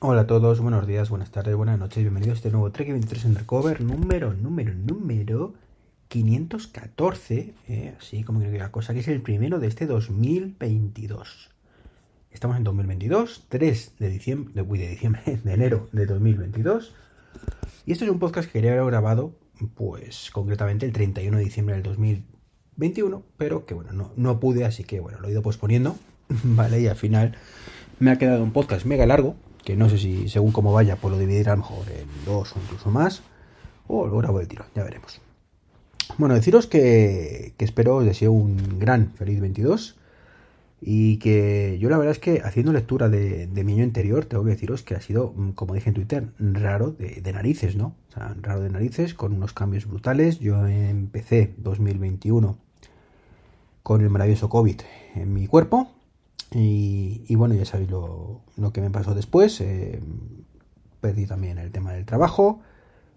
[0.00, 3.24] Hola a todos, buenos días, buenas tardes, buenas noches, bienvenidos a este nuevo Trek 23
[3.24, 5.54] Undercover, número, número, número
[6.08, 11.50] 514, eh, así como que la cosa, que es el primero de este 2022.
[12.30, 16.92] Estamos en 2022, 3 de diciembre, de, de diciembre, de enero de 2022.
[17.86, 19.32] Y esto es un podcast que quería haber grabado,
[19.76, 24.84] pues concretamente el 31 de diciembre del 2021, pero que bueno, no, no pude, así
[24.84, 25.96] que bueno, lo he ido posponiendo,
[26.44, 26.82] ¿vale?
[26.82, 27.34] Y al final
[27.98, 31.12] me ha quedado un podcast mega largo, que no sé si según cómo vaya, pues
[31.12, 33.22] lo dividiré a lo mejor en dos o incluso más,
[33.88, 35.20] o lo grabo el tiro, ya veremos.
[36.18, 39.96] Bueno, deciros que, que espero, os deseo un gran feliz 22
[40.80, 44.44] y que yo la verdad es que haciendo lectura de, de mi año anterior, tengo
[44.44, 47.96] que deciros que ha sido, mm, como dije en Twitter, raro de, de narices, ¿no?
[48.10, 50.38] O sea, raro de narices, con unos cambios brutales.
[50.38, 52.56] Yo empecé 2021
[53.82, 54.80] con el maravilloso COVID
[55.16, 55.90] en mi cuerpo,
[56.52, 59.60] y, bueno, ya sabéis lo, lo, que me pasó después.
[59.60, 60.00] Eh,
[61.00, 62.60] perdí también el tema del trabajo.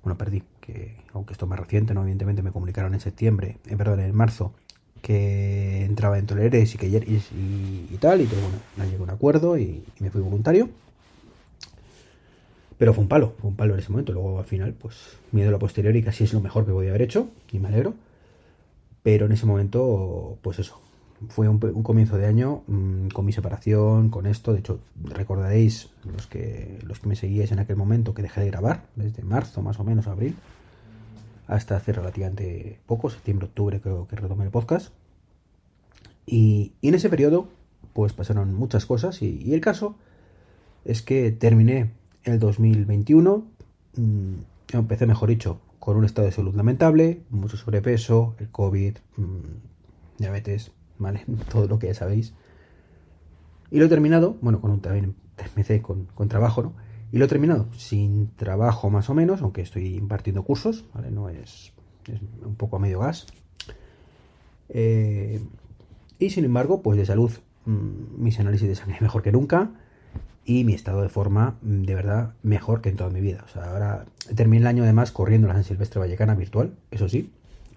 [0.04, 2.02] Bueno, perdí, que aunque esto es más reciente, ¿no?
[2.02, 4.54] Evidentemente me comunicaron en septiembre, eh, perdón, en marzo,
[5.02, 9.10] que entraba en toleres y que y, tal, y que bueno, no llegó a un
[9.12, 10.70] acuerdo y, me fui voluntario.
[12.78, 14.14] Pero fue un palo, fue un palo en ese momento.
[14.14, 14.96] Luego al final, pues
[15.32, 17.68] miedo a lo posterior y casi es lo mejor que podía haber hecho, y me
[17.68, 17.94] alegro.
[19.04, 20.82] Pero en ese momento, pues eso,
[21.28, 24.54] fue un, comienzo de año mmm, con mi separación, con esto.
[24.54, 28.48] De hecho, recordaréis los que, los que me seguíais en aquel momento que dejé de
[28.48, 30.36] grabar, desde marzo más o menos, abril,
[31.48, 34.94] hasta hace relativamente poco, septiembre, octubre creo que retomé el podcast.
[36.26, 37.50] Y, en ese periodo,
[37.94, 39.96] pues pasaron muchas cosas y, el caso
[40.86, 41.92] es que terminé
[42.24, 43.44] el 2021,
[43.98, 44.34] mmm,
[44.74, 49.40] empecé mejor dicho, con un estado de salud lamentable, mucho sobrepeso, el COVID, mmm,
[50.20, 50.72] diabetes,
[51.52, 52.34] Todo lo que ya sabéis.
[53.72, 56.74] Y lo he terminado, bueno, con un, también empecé con, con, trabajo, ¿no?
[57.12, 61.12] Y lo he terminado sin trabajo más o menos, aunque estoy impartiendo cursos, ¿vale?
[61.12, 61.74] No es,
[62.44, 63.28] un poco a medio gas.
[64.70, 65.42] Eh,
[66.20, 67.32] y sin embargo, pues de salud,
[67.66, 69.72] mmm, mis análisis de sangre mejor que nunca
[70.46, 73.44] y mi estado de forma mm, de verdad mejor que en toda mi vida.
[73.46, 74.06] O sea, ahora
[74.36, 77.32] terminé el año además corriendo la San Silvestre Vallecana virtual, eso sí,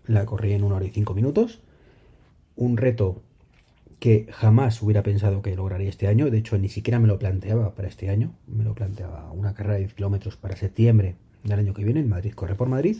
[0.07, 1.61] la corrí en una hora y cinco minutos
[2.57, 3.23] un reto
[3.99, 6.31] que jamás hubiera pensado que lograría este año.
[6.31, 8.35] De hecho, ni siquiera me lo planteaba para este año.
[8.49, 11.15] Me lo planteaba una carrera de 10 kilómetros para septiembre
[11.45, 12.97] del año que viene en Madrid, corre por Madrid.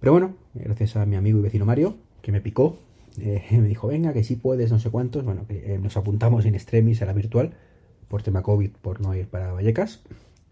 [0.00, 2.78] Pero bueno, gracias a mi amigo y vecino Mario, que me picó,
[3.20, 5.24] eh, me dijo, venga, que sí puedes, no sé cuántos.
[5.24, 7.54] Bueno, que eh, nos apuntamos en extremis a la virtual
[8.08, 10.02] por tema COVID, por no ir para Vallecas.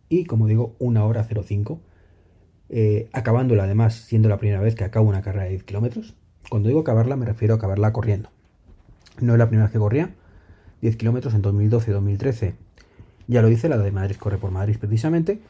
[0.09, 1.81] Y como digo, una hora 05.
[2.71, 6.15] Eh, acabándola además, siendo la primera vez que acabo una carrera de 10 kilómetros.
[6.51, 8.29] Cuando digo acabarla me refiero a acabarla corriendo.
[9.21, 10.11] No es la primera vez que corría.
[10.83, 12.55] 10 kilómetros en 2012-2013.
[13.29, 15.41] Ya lo hice, la de Madrid corre por Madrid precisamente.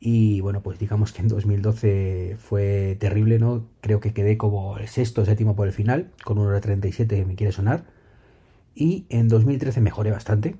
[0.00, 3.66] Y bueno, pues digamos que en 2012 fue terrible, ¿no?
[3.82, 7.26] Creo que quedé como el sexto séptimo por el final, con 1 hora 37 que
[7.26, 7.84] me quiere sonar.
[8.74, 10.56] Y en 2013 mejoré bastante.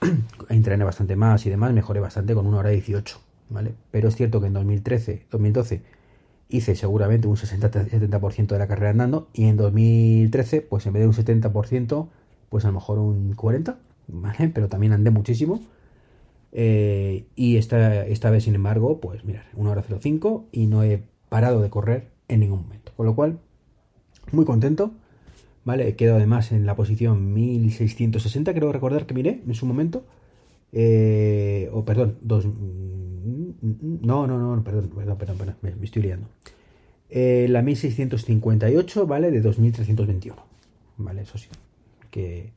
[0.50, 3.18] Entrené bastante más y demás, mejoré bastante con 1 hora 18,
[3.48, 3.72] ¿vale?
[3.90, 6.01] Pero es cierto que en 2013, 2012
[6.52, 11.08] hice seguramente un 60-70% de la carrera andando y en 2013, pues en vez de
[11.08, 12.08] un 70%,
[12.50, 13.76] pues a lo mejor un 40%,
[14.08, 14.48] ¿vale?
[14.54, 15.60] Pero también andé muchísimo.
[16.52, 21.02] Eh, y esta, esta vez, sin embargo, pues mirar, 1 hora 05 y no he
[21.30, 22.92] parado de correr en ningún momento.
[22.96, 23.38] Con lo cual,
[24.30, 24.92] muy contento,
[25.64, 25.88] ¿vale?
[25.88, 30.04] He quedado además en la posición 1660, creo recordar que miré en su momento.
[30.72, 32.46] Eh, o perdón, dos,
[33.62, 36.26] no, no, no, perdón, perdón, perdón, perdón me, me, estoy liando.
[37.08, 39.30] Eh, la 1658, ¿vale?
[39.30, 40.42] De 2321.
[40.98, 41.22] ¿Vale?
[41.22, 41.48] Eso sí.
[42.10, 42.52] Que,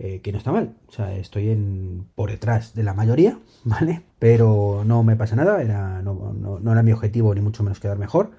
[0.00, 0.74] eh, que no está mal.
[0.88, 4.02] O sea, estoy en, por detrás de la mayoría, ¿vale?
[4.18, 5.62] Pero no me pasa nada.
[5.62, 8.32] Era, no, no, no era mi objetivo, ni mucho menos quedar mejor.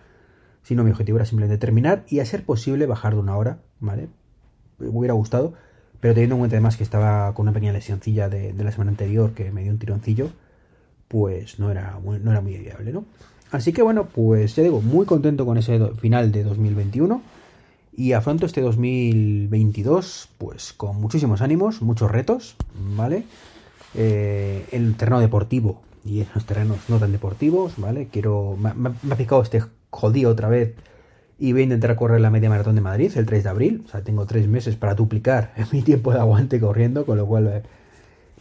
[0.64, 4.10] Sino mi objetivo era simplemente terminar y a ser posible bajar de una hora, ¿vale?
[4.80, 5.54] Me hubiera gustado.
[6.02, 8.92] Pero teniendo en cuenta además que estaba con una pequeña lesioncilla de, de la semana
[8.92, 10.32] anterior que me dio un tironcillo
[11.14, 13.06] pues no era, no era muy viable, ¿no?
[13.52, 17.22] Así que bueno, pues ya digo, muy contento con ese final de 2021
[17.96, 22.56] y afronto este 2022 pues con muchísimos ánimos, muchos retos,
[22.96, 23.26] ¿vale?
[23.94, 28.08] Eh, el terreno deportivo y en los terrenos no tan deportivos, ¿vale?
[28.12, 29.62] Quiero, me, me ha picado este
[29.92, 30.74] jodido otra vez
[31.38, 33.90] y voy a intentar correr la media maratón de Madrid el 3 de abril, o
[33.92, 37.48] sea, tengo tres meses para duplicar mi tiempo de aguante corriendo, con lo cual...
[37.48, 37.64] Eh,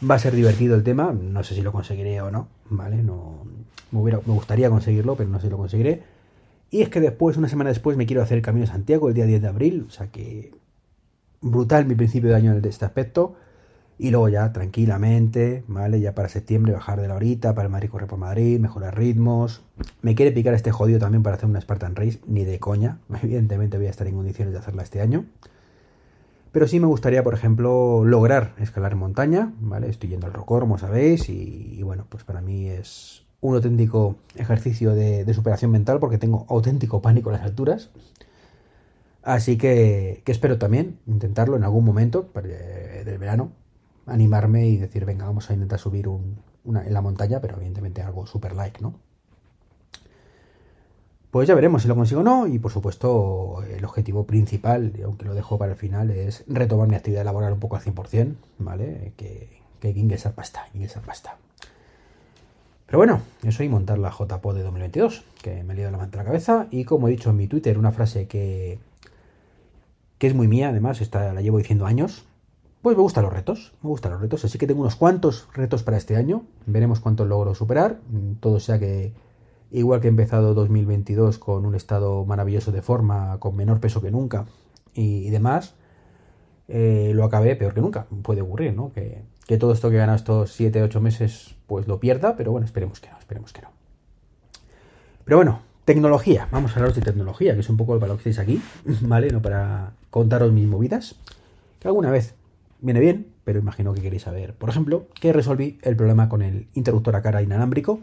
[0.09, 3.03] Va a ser divertido el tema, no sé si lo conseguiré o no, ¿vale?
[3.03, 3.45] No,
[3.91, 6.03] me, hubiera, me gustaría conseguirlo, pero no sé si lo conseguiré.
[6.71, 9.13] Y es que después, una semana después, me quiero hacer el Camino de Santiago el
[9.13, 10.51] día 10 de abril, o sea que
[11.43, 13.35] brutal mi principio de año de este aspecto.
[13.99, 15.99] Y luego ya tranquilamente, ¿vale?
[15.99, 19.61] Ya para septiembre bajar de la horita, para el Madrid correr por Madrid, mejorar ritmos.
[20.01, 22.97] Me quiere picar este jodido también para hacer una Spartan Race, ni de coña.
[23.21, 25.25] Evidentemente voy a estar en condiciones de hacerla este año.
[26.53, 29.89] Pero sí me gustaría, por ejemplo, lograr escalar montaña, ¿vale?
[29.89, 34.93] Estoy yendo al Rocor, como sabéis, y, bueno, pues para mí es un auténtico ejercicio
[34.93, 37.89] de, superación mental porque tengo auténtico pánico a las alturas.
[39.23, 43.51] Así que, que espero también intentarlo en algún momento del verano,
[44.05, 48.03] animarme y decir, venga, vamos a intentar subir un, una, en la montaña, pero evidentemente
[48.03, 48.93] algo super like, ¿no?
[51.33, 55.25] Pues ya veremos si lo consigo o no, y por supuesto el objetivo principal, aunque
[55.25, 59.13] lo dejo para el final, es retomar mi actividad laboral un poco al 100%, ¿vale?
[59.17, 59.49] Que,
[59.79, 61.37] que hay que ingresar pasta, ingresar pasta.
[62.85, 66.19] Pero bueno, eso y montar la JPO de 2022, que me ha liado la manta
[66.19, 68.77] a la cabeza, y como he dicho en mi Twitter, una frase que,
[70.19, 72.25] que es muy mía, además, esta la llevo diciendo años,
[72.83, 75.81] pues me gustan los retos, me gustan los retos, así que tengo unos cuantos retos
[75.81, 78.01] para este año, veremos cuántos logro superar,
[78.39, 79.13] todo sea que
[79.73, 84.11] igual que he empezado 2022 con un estado maravilloso de forma, con menor peso que
[84.11, 84.45] nunca
[84.93, 85.75] y, demás,
[86.67, 88.93] eh, lo acabé peor que nunca, puede ocurrir, ¿no?
[88.93, 92.51] Que, que todo esto que he ganado estos 7, 8 meses pues lo pierda, pero
[92.51, 93.69] bueno, esperemos que no, esperemos que no.
[95.25, 98.29] Pero bueno, tecnología, vamos a hablaros de tecnología, que es un poco para lo que
[98.29, 98.61] estáis aquí,
[99.01, 99.29] ¿vale?
[99.31, 101.15] No para contaros mis movidas,
[101.79, 102.35] que alguna vez
[102.81, 104.53] viene bien, pero imagino que queréis saber.
[104.53, 107.99] Por ejemplo, que resolví el problema con el interruptor a cara inalámbrico.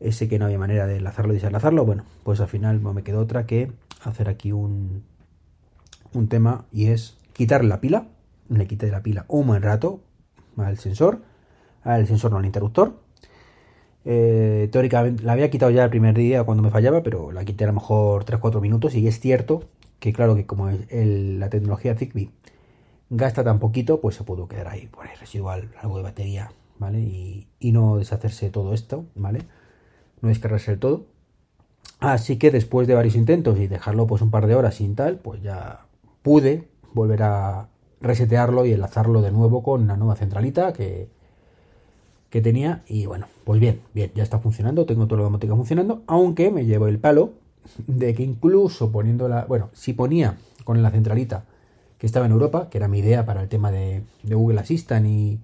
[0.00, 1.84] Ese que no había manera de enlazarlo y desenlazarlo.
[1.84, 3.70] Bueno, pues al final no me quedó otra que
[4.02, 5.04] hacer aquí un,
[6.14, 8.06] un tema y es quitar la pila.
[8.48, 10.00] Le quité la pila un buen rato
[10.56, 11.22] al sensor.
[11.82, 12.94] Al sensor no al interruptor.
[14.04, 17.64] Eh, teóricamente la había quitado ya el primer día cuando me fallaba, pero la quité
[17.64, 19.64] a lo mejor 3-4 minutos y es cierto
[19.98, 22.30] que claro que como el, la tecnología Zigbee
[23.10, 27.00] gasta tan poquito, pues se pudo quedar ahí, por ahí residual, algo de batería, ¿vale?
[27.00, 29.42] Y, no deshacerse todo esto, ¿vale?
[30.22, 31.04] No descargarse el todo.
[31.98, 35.16] Así que después de varios intentos y dejarlo pues un par de horas sin tal,
[35.16, 35.86] pues ya
[36.22, 37.68] pude volver a
[38.00, 41.08] resetearlo y enlazarlo de nuevo con la nueva centralita que,
[42.30, 42.82] que tenía.
[42.86, 46.64] Y bueno, pues bien, bien, ya está funcionando, tengo toda la domótica funcionando, aunque me
[46.64, 47.32] llevo el palo
[47.86, 51.44] de que incluso poniendo la, bueno, si ponía con la centralita
[51.98, 55.40] que estaba en Europa, que era mi idea para el tema de, Google Assistant y,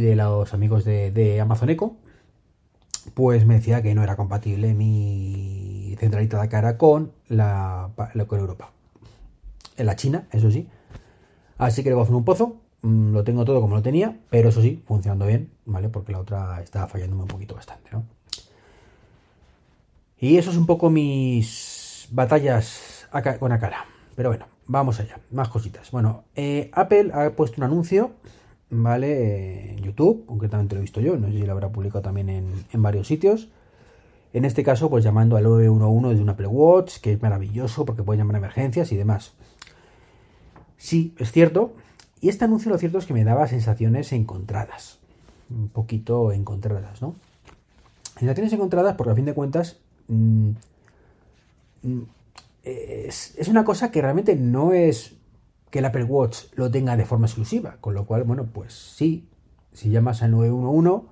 [0.00, 1.94] de los amigos de, Amazon Echo,
[3.14, 7.90] pues me decía que no era compatible mi centralita de cara con la
[8.26, 8.70] con Europa.
[9.76, 10.68] En la China, eso sí.
[11.58, 12.56] Así que le voy a hacer un pozo.
[12.82, 15.88] Mm, lo tengo todo como lo tenía, pero eso sí, funcionando bien, ¿vale?
[15.88, 18.04] Porque la otra estaba fallándome un poquito bastante, ¿no?
[20.18, 23.06] Y eso es un poco mis batallas
[23.38, 23.86] con la cara.
[24.14, 25.92] Pero bueno, Vamos allá, más cositas.
[25.92, 28.10] Bueno, eh, Apple ha puesto un anuncio,
[28.70, 29.72] ¿vale?
[29.72, 32.82] En YouTube, concretamente lo he visto yo, no sé si lo habrá publicado también en,
[32.82, 33.48] varios sitios.
[34.32, 38.02] En este caso, pues llamando al 911 de un Apple Watch, que es maravilloso porque
[38.02, 39.32] puede llamar a emergencias y demás.
[40.76, 41.74] Sí, es cierto.
[42.20, 44.98] Y este anuncio lo cierto es que me daba sensaciones encontradas.
[45.48, 47.14] Un poquito encontradas, ¿no?
[48.18, 49.78] Sensaciones encontradas porque a fin de cuentas...
[50.08, 50.50] Mmm,
[52.66, 55.15] es, una cosa que realmente no es
[55.76, 59.28] que el Apple Watch lo tenga de forma exclusiva, con lo cual, bueno, pues sí,
[59.74, 61.06] si llamas al 911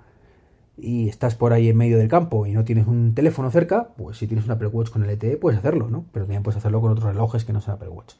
[0.79, 4.17] y estás por ahí en medio del campo y no tienes un teléfono cerca, pues
[4.17, 6.07] si tienes un Apple Watch con LTE puedes hacerlo, ¿no?
[6.12, 8.15] Pero también puedes hacerlo con otros relojes que no sean Apple Watch.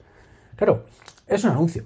[0.57, 0.85] Claro,
[1.26, 1.85] es un anuncio.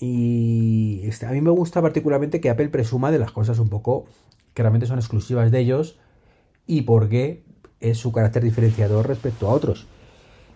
[0.00, 4.06] Y este, a mí me gusta particularmente que Apple presuma de las cosas un poco
[4.54, 6.00] que realmente son exclusivas de ellos
[6.66, 7.44] y por qué
[7.78, 9.86] es su carácter diferenciador respecto a otros.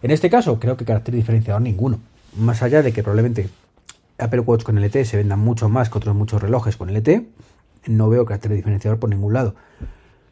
[0.03, 2.01] En este caso, creo que carácter diferenciador ninguno.
[2.37, 3.49] Más allá de que probablemente
[4.19, 7.29] Apple Watch con LTE se vendan mucho más que otros muchos relojes con LTE,
[7.87, 9.55] no veo carácter diferenciador por ningún lado.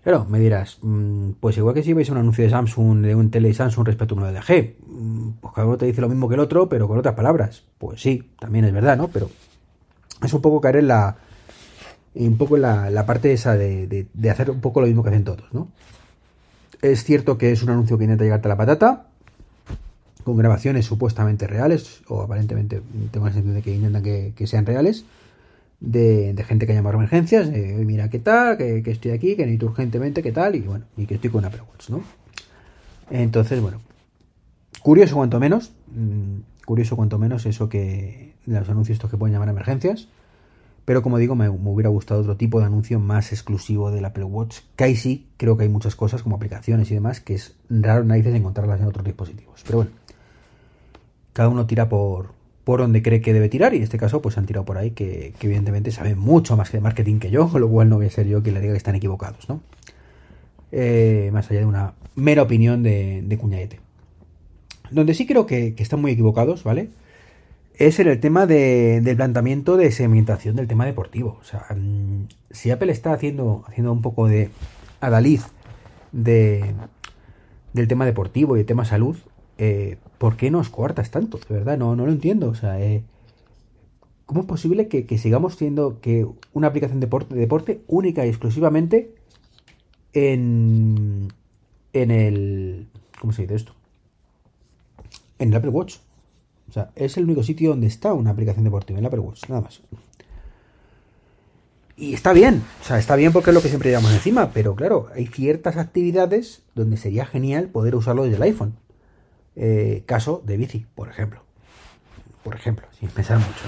[0.02, 3.30] Claro, me dirás, mm, pues igual que si veis un anuncio de Samsung, de un
[3.30, 6.34] tele Samsung respecto a un LG, mm, pues cada uno te dice lo mismo que
[6.34, 7.62] el otro, pero con otras palabras.
[7.78, 9.08] Pues sí, también es verdad, ¿no?
[9.08, 9.30] Pero
[10.20, 11.16] es un poco caer en la.
[12.14, 15.24] un poco en la, parte esa de, de, hacer un poco lo mismo que hacen
[15.24, 15.68] todos, ¿no?
[16.80, 19.06] Es cierto que es un anuncio que intenta llegarte a la patata,
[20.24, 25.04] con grabaciones supuestamente reales, o aparentemente tengo la sensación de que intentan que, sean reales,
[25.80, 29.66] de, gente que ha llamado a emergencias, mira qué tal, que, estoy aquí, que necesito
[29.66, 32.02] urgentemente, qué tal, y bueno, y que estoy con Apple Watch, ¿no?
[33.10, 33.80] Entonces, bueno,
[34.80, 39.48] curioso cuanto menos, mm, curioso cuanto menos eso que los anuncios estos que pueden llamar
[39.48, 40.08] emergencias,
[40.84, 44.58] pero como digo, me, hubiera gustado otro tipo de anuncio más exclusivo del Apple Watch,
[44.74, 48.04] que ahí sí creo que hay muchas cosas como aplicaciones y demás que es raro
[48.04, 49.62] narices encontrarlas en otros dispositivos.
[49.64, 49.90] Pero bueno,
[51.32, 52.32] cada uno tira por,
[52.64, 54.92] por donde cree que debe tirar y en este caso pues han tirado por ahí
[54.92, 58.10] que, evidentemente saben mucho más de marketing que yo, con lo cual no voy a
[58.10, 59.60] ser yo quien le diga que están equivocados, ¿no?
[60.70, 63.80] Eh, más allá de una mera opinión de, de Cuñaete.
[64.90, 66.90] Donde sí creo que, están muy equivocados, ¿vale?
[67.74, 71.38] Es en el tema del planteamiento de segmentación del tema deportivo.
[71.40, 74.50] O sea, mm, si Apple está haciendo, haciendo un poco de
[75.00, 75.44] adaliz
[76.12, 76.74] de,
[77.72, 79.16] del tema deportivo y el tema salud,
[79.58, 81.38] eh, ¿por qué nos coartas tanto?
[81.48, 82.48] De verdad, no, no lo entiendo.
[82.48, 83.02] O sea, eh,
[84.26, 89.14] ¿cómo es posible que, sigamos siendo que una aplicación de deporte, deporte única y exclusivamente
[90.12, 91.32] en,
[91.92, 92.88] en el...
[93.20, 93.72] ¿Cómo se dice esto?
[95.38, 95.96] En el Apple Watch.
[96.68, 99.48] O sea, es el único sitio donde está una aplicación deportiva, en el Apple Watch,
[99.48, 99.82] nada más.
[101.96, 104.74] Y está bien, o sea, está bien porque es lo que siempre llevamos encima, pero
[104.74, 108.74] claro, hay ciertas actividades donde sería genial poder usarlo desde el iPhone.
[109.56, 111.42] Eh, caso de bici, por ejemplo.
[112.42, 113.64] Por ejemplo, sin pensar mucho.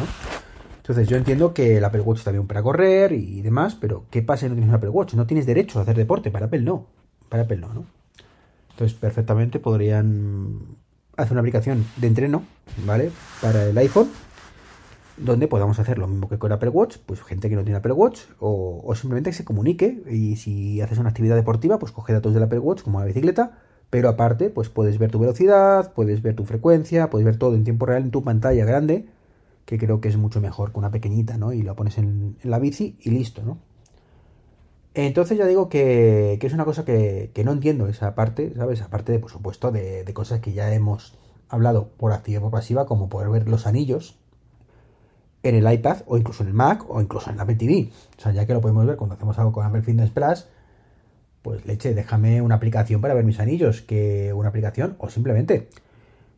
[0.78, 4.22] Entonces yo entiendo que el Apple Watch está bien para correr y demás, pero ¿qué
[4.22, 5.14] pasa si no tienes un Apple Watch?
[5.14, 6.86] No tienes derecho a hacer deporte, para Apple no.
[7.28, 7.86] Para Apple no.
[8.70, 10.76] Entonces perfectamente podrían
[11.16, 12.44] hacer una aplicación de entreno,
[12.84, 13.10] ¿vale?
[13.40, 14.08] Para el iPhone,
[15.16, 17.92] donde podamos hacer lo mismo que con Apple Watch, pues gente que no tiene Apple
[17.92, 22.34] Watch, o, simplemente que se comunique, y si haces una actividad deportiva, pues coge datos
[22.34, 23.58] del Apple Watch como la bicicleta,
[23.94, 27.62] pero aparte, pues puedes ver tu velocidad, puedes ver tu frecuencia, puedes ver todo en
[27.62, 29.06] tiempo real en tu pantalla grande,
[29.66, 31.52] que creo que es mucho mejor que una pequeñita, ¿no?
[31.52, 33.58] Y lo pones en, la bici y listo, ¿no?
[34.94, 38.82] Entonces ya digo que, es una cosa que, no entiendo esa parte, ¿sabes?
[38.82, 41.16] Aparte, de, por supuesto, de, cosas que ya hemos
[41.48, 44.18] hablado por activa y por pasiva, como poder ver los anillos
[45.44, 47.92] en el iPad o incluso en el Mac o incluso en el Apple TV.
[48.18, 50.48] O sea, ya que lo podemos ver cuando hacemos algo con Apple Fitness Plus,
[51.44, 55.68] pues leche, déjame una aplicación para ver mis anillos, que una aplicación, o simplemente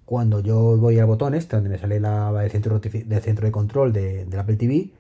[0.04, 3.52] cuando yo voy al botón este, donde me sale la del centro, del centro de
[3.52, 4.90] control de, del Apple TV,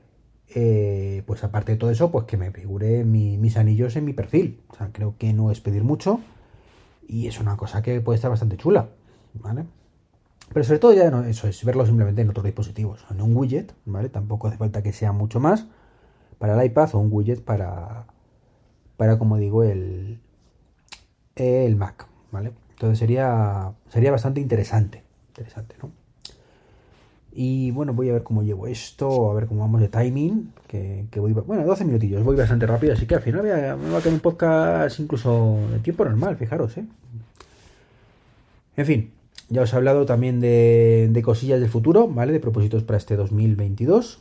[0.54, 4.60] eh, pues aparte de todo eso, pues que me figure mis anillos en mi perfil.
[4.68, 6.20] O sea, creo que no es pedir mucho
[7.08, 8.88] y es una cosa que puede estar bastante chula,
[9.34, 9.64] ¿vale?
[10.52, 13.74] Pero sobre todo ya no, eso es verlo simplemente en otros dispositivos, en un widget,
[13.84, 14.08] ¿vale?
[14.08, 15.66] Tampoco hace falta que sea mucho más
[16.38, 18.06] para el iPad o un widget para,
[18.96, 20.18] para como digo, el,
[21.34, 22.52] el Mac, ¿vale?
[22.70, 25.90] Entonces sería, sería bastante interesante, interesante, ¿no?
[27.38, 31.06] Y bueno, voy a ver cómo llevo esto, a ver cómo vamos de timing, que,
[31.16, 34.14] voy, bueno, 12 minutillos, voy bastante rápido, así que al final me va a quedar
[34.14, 36.86] un podcast incluso de tiempo normal, fijaros, ¿eh?
[38.76, 39.10] En fin,
[39.48, 42.32] ya os he hablado también de, de cosillas del futuro, ¿vale?
[42.32, 44.20] De propósitos para este 2022.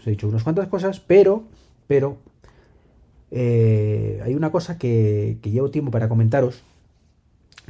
[0.00, 1.44] Os he dicho unas cuantas cosas, pero,
[1.86, 2.18] pero,
[3.30, 6.62] eh, hay una cosa que, llevo tiempo para comentaros.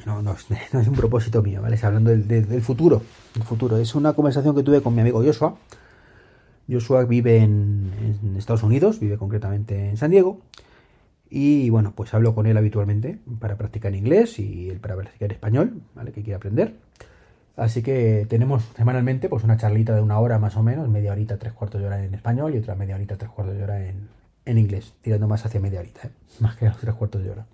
[0.04, 1.76] No, no, es un propósito mío, ¿vale?
[1.76, 3.02] Es hablando del, futuro.
[3.34, 3.78] El futuro.
[3.78, 5.56] Es una conversación que tuve con mi amigo Joshua.
[6.70, 10.40] Joshua vive en, Estados Unidos, vive concretamente en San Diego.
[11.28, 15.82] Y bueno, pues hablo con él habitualmente para practicar inglés y él para practicar español,
[15.94, 16.12] ¿vale?
[16.12, 16.74] Que quiere aprender.
[17.56, 21.38] Así que tenemos semanalmente pues una charlita de una hora más o menos, media horita,
[21.38, 24.08] tres cuartos de hora en español y otra media horita, tres cuartos de hora en,
[24.46, 26.10] en inglés, tirando más hacia media horita, ¿eh?
[26.40, 27.46] más que a los tres cuartos de hora.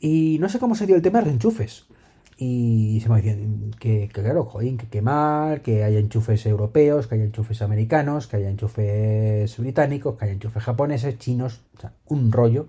[0.00, 1.86] Y no sé cómo se dio el tema de enchufes.
[2.40, 7.16] Y se me decían que, claro, joder, que qué mal, que haya enchufes europeos, que
[7.16, 12.30] haya enchufes americanos, que haya enchufes británicos, que haya enchufes japoneses, chinos, o sea, un
[12.30, 12.68] rollo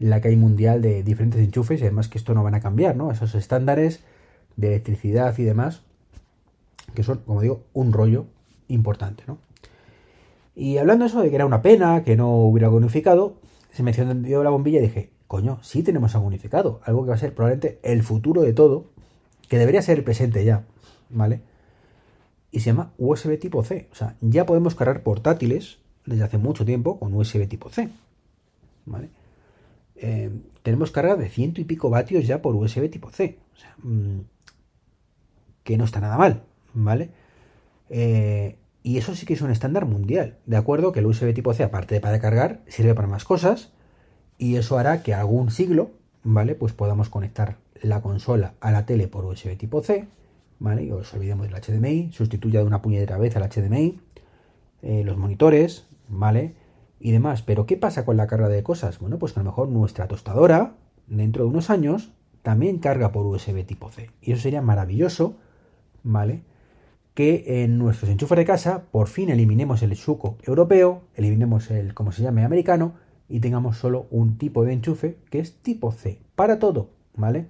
[0.00, 2.96] la que hay mundial de diferentes enchufes y además que esto no van a cambiar,
[2.96, 3.12] ¿no?
[3.12, 4.00] Esos estándares
[4.56, 5.82] de electricidad y demás,
[6.94, 8.24] que son, como digo, un rollo
[8.68, 9.38] importante, ¿no?
[10.60, 13.38] Y hablando de eso, de que era una pena que no hubiera algo unificado,
[13.70, 17.14] se me encendió la bombilla y dije, coño, sí tenemos algo unificado, algo que va
[17.14, 18.84] a ser probablemente el futuro de todo,
[19.48, 20.66] que debería ser el presente ya,
[21.08, 21.40] ¿vale?
[22.50, 23.88] Y se llama USB tipo C.
[23.90, 27.88] O sea, ya podemos cargar portátiles desde hace mucho tiempo con USB tipo C,
[28.84, 29.08] ¿vale?
[29.96, 30.30] Eh,
[30.62, 33.38] tenemos carga de ciento y pico vatios ya por USB tipo C.
[33.54, 34.20] O sea, mm,
[35.64, 36.42] que no está nada mal,
[36.74, 37.08] ¿vale?
[37.88, 40.38] Eh, y eso sí que es un estándar mundial.
[40.46, 43.72] De acuerdo que el USB tipo C, aparte de para cargar, sirve para más cosas.
[44.38, 45.90] Y eso hará que algún siglo,
[46.22, 46.54] ¿vale?
[46.54, 50.08] Pues podamos conectar la consola a la tele por USB tipo C,
[50.58, 50.84] ¿vale?
[50.84, 54.00] Y os olvidemos del HDMI, sustituya de una puñetera vez al HDMI,
[54.82, 56.54] eh, los monitores, ¿vale?
[56.98, 57.42] Y demás.
[57.42, 58.98] Pero ¿qué pasa con la carga de cosas?
[58.98, 60.74] Bueno, pues que a lo mejor nuestra tostadora,
[61.06, 64.10] dentro de unos años, también carga por USB tipo C.
[64.22, 65.36] Y eso sería maravilloso,
[66.02, 66.42] ¿vale?
[67.20, 72.12] Que en nuestros enchufes de casa por fin eliminemos el suco europeo, eliminemos el, como
[72.12, 72.94] se llame, americano
[73.28, 77.46] y tengamos solo un tipo de enchufe que es tipo C, para todo, ¿vale?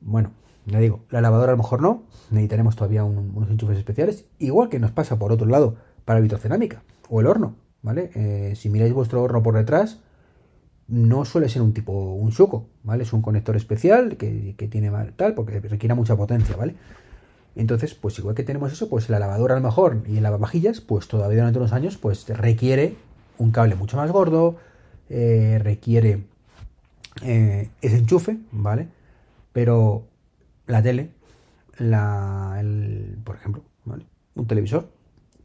[0.00, 0.30] Bueno,
[0.64, 4.78] ya digo, la lavadora a lo mejor no, necesitaremos todavía unos enchufes especiales, igual que
[4.78, 8.12] nos pasa por otro lado para la vitrocerámica o el horno, ¿vale?
[8.14, 9.98] Eh, si miráis vuestro horno por detrás,
[10.86, 13.02] no suele ser un tipo, un suco, ¿vale?
[13.02, 16.76] Es un conector especial que, que tiene tal, porque requiere mucha potencia, ¿vale?
[17.58, 20.80] Entonces, pues igual que tenemos eso, pues la lavadora a lo mejor y el lavavajillas,
[20.80, 22.94] pues todavía durante unos años, pues requiere
[23.36, 24.58] un cable mucho más gordo,
[25.10, 26.22] eh, requiere
[27.22, 28.86] eh, ese enchufe, ¿vale?
[29.52, 30.06] Pero
[30.68, 31.10] la tele,
[31.78, 32.62] la,
[33.24, 34.06] por ejemplo, ¿vale?
[34.36, 34.88] un televisor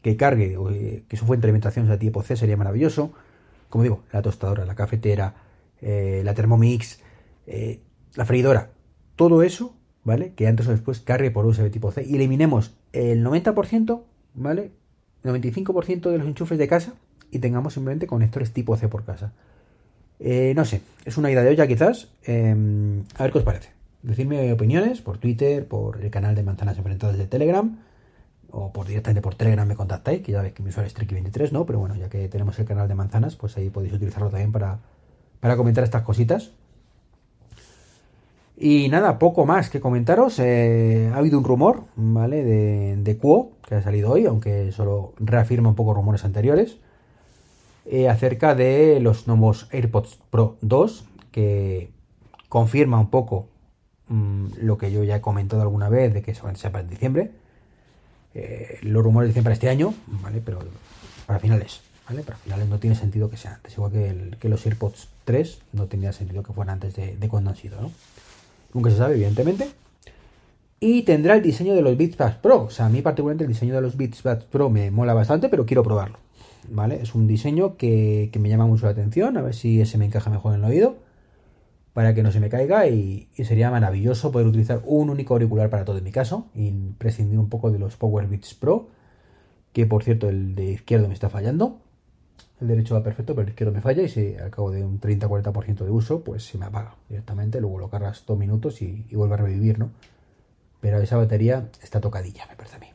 [0.04, 3.12] que cargue, o, eh, que su fuente de alimentación sea tipo C sería maravilloso.
[3.72, 5.34] Como digo, la tostadora, la cafetera,
[5.82, 7.00] la Thermomix,
[8.14, 8.70] la freidora,
[9.16, 10.34] todo eso ¿vale?
[10.34, 14.02] Que antes o después cargue por USB tipo C y eliminemos el 90%,
[14.36, 14.72] ¿vale?
[15.24, 16.94] El 95% de los enchufes de casa
[17.32, 19.34] y tengamos simplemente conectores tipo C por casa.
[20.20, 22.10] Eh, no sé, es una idea de olla quizás.
[22.24, 23.70] Em, a ver qué os parece.
[24.04, 27.78] Decidme opiniones por Twitter, por el canal de Manzanas Enfrentadas de Telegram
[28.52, 31.52] o por directamente por Telegram me contactáis, que ya veis que mi usuario es Tricky23,
[31.52, 31.66] ¿no?
[31.66, 34.80] Pero bueno, ya que tenemos el canal de Manzanas, pues ahí podéis utilizarlo también para,
[35.40, 36.52] para comentar estas cositas.
[38.58, 40.40] Y nada, poco más que comentaros.
[40.40, 42.44] Eh, ha habido un rumor, ¿vale?
[42.44, 46.78] De, de Quo, que ha salido hoy, aunque solo reafirma un poco rumores anteriores,
[47.86, 51.90] eh, acerca de los nuevos AirPods Pro 2, que
[52.48, 53.48] confirma un poco
[54.08, 56.72] mm, lo que yo ya he comentado alguna vez, de que se van a ser
[56.72, 57.32] para diciembre.
[58.36, 60.42] Eh, los rumores dicen para este año, ¿vale?
[60.46, 60.60] Pero
[61.26, 62.22] para finales, ¿vale?
[62.24, 66.14] Para finales no tiene sentido que sea antes, igual que, los AirPods 3 no tenía
[66.14, 67.92] sentido que fueran antes de cuando han sido, ¿no?
[68.74, 69.70] Nunca se sabe, evidentemente.
[70.80, 72.64] Y tendrá el diseño de los Beats Pro.
[72.64, 75.66] O sea, a mí particularmente el diseño de los Beats Pro me mola bastante, pero
[75.66, 76.18] quiero probarlo.
[76.70, 77.02] ¿Vale?
[77.02, 80.30] Es un diseño que, me llama mucho la atención, a ver si ese me encaja
[80.30, 80.98] mejor en el oído,
[81.94, 85.86] para que no se me caiga y, sería maravilloso poder utilizar un único auricular para
[85.86, 88.90] todo en mi caso y prescindir un poco de los Power Beats Pro,
[89.74, 91.80] que por cierto el de izquierdo me está fallando.
[92.64, 94.98] El derecho va perfecto, pero el izquierdo me falla y si al cabo de un
[94.98, 97.60] 30-40% de uso, pues se me apaga directamente.
[97.60, 99.90] Luego lo cargas dos minutos y, vuelve a revivir, ¿no?
[100.80, 102.88] Pero esa batería está tocadilla, me parece a mí.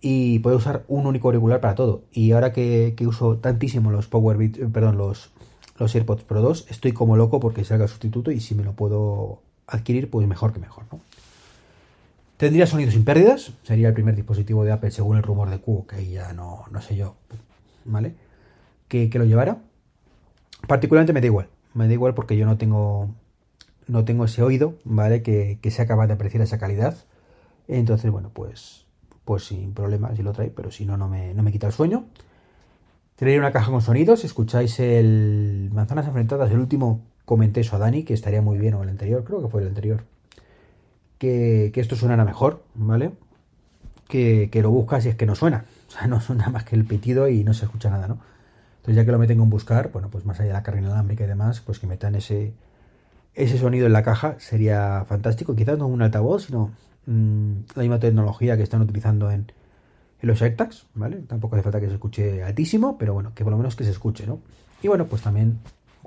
[0.00, 2.04] Y puedo usar un único auricular para todo.
[2.12, 5.32] Y ahora que, uso tantísimo los Power eh, perdón, los,
[5.76, 8.74] los AirPods Pro 2, estoy como loco porque salga el sustituto y si me lo
[8.74, 11.00] puedo adquirir, pues mejor que mejor, ¿no?
[12.36, 15.86] Tendría sonido sin pérdidas, sería el primer dispositivo de Apple según el rumor de Q,
[15.88, 17.16] que ya no, no sé yo,
[17.84, 18.14] ¿vale?
[18.88, 19.58] Que, lo llevara.
[20.68, 23.10] Particularmente me da igual, me da igual porque yo no tengo
[23.88, 25.22] no tengo ese oído, ¿vale?
[25.22, 26.96] Que, que sea capaz de apreciar esa calidad.
[27.68, 28.82] Entonces, bueno, pues
[29.24, 31.72] pues sin problema si lo trae, pero si no, no me, no me quita el
[31.72, 32.06] sueño.
[33.16, 38.02] Traeré una caja con sonidos, escucháis el Manzanas Enfrentadas, el último comenté eso a Dani,
[38.02, 40.04] que estaría muy bien, o el anterior, creo que fue el anterior,
[41.18, 43.12] que, que esto suena mejor, ¿vale?
[44.08, 45.64] Que, que, lo buscas y es que no suena.
[45.96, 48.18] O sea, no suena más que el pitido y no se escucha nada, ¿no?
[48.76, 51.24] Entonces, ya que lo meten en buscar, bueno, pues más allá de la carga inalámbrica
[51.24, 52.52] y demás, pues que metan ese,
[53.34, 55.54] ese sonido en la caja sería fantástico.
[55.54, 56.70] Quizás no un altavoz, sino
[57.06, 59.52] mmm, la misma tecnología que están utilizando en,
[60.20, 61.18] en los AirTags, ¿vale?
[61.18, 63.90] Tampoco hace falta que se escuche altísimo, pero bueno, que por lo menos que se
[63.90, 64.40] escuche, ¿no?
[64.82, 65.60] Y bueno, pues también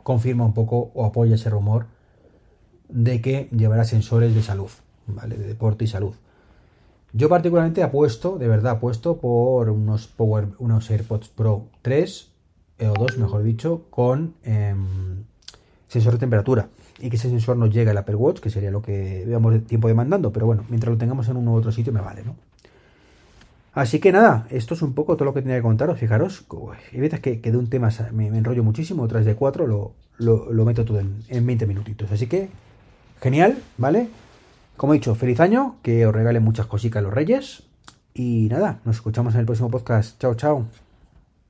[0.03, 1.85] confirma un poco o apoya ese rumor
[2.89, 4.69] de que llevará sensores de salud,
[5.07, 5.37] ¿vale?
[5.37, 6.15] De deporte y salud.
[7.17, 12.29] Yo particularmente apuesto, de verdad apuesto por unos Power, unos AirPods Pro 3
[12.79, 15.23] eh, o 2, mejor dicho, con em,
[15.87, 16.67] sensor de temperatura
[16.99, 19.59] y que ese sensor nos llegue al Apple Watch, que sería lo que veamos de
[19.59, 22.35] tiempo demandando, pero bueno, mientras lo tengamos en un u otro sitio me vale, ¿no?
[23.71, 25.97] Así que nada, esto es un poco todo lo que tenía que contaros.
[25.97, 26.45] Fijaros,
[26.93, 30.65] hay veces que, que, de un tema me, enrollo muchísimo, otras de cuatro lo, lo,
[30.65, 32.11] meto todo en, en 20 minutitos.
[32.11, 32.49] Así que,
[33.21, 34.09] genial, ¿vale?
[34.77, 37.63] Como he dicho, feliz año, que os regalen muchas cositas los reyes.
[38.13, 40.19] Y nada, nos escuchamos en el próximo podcast.
[40.19, 40.65] Chao, chao.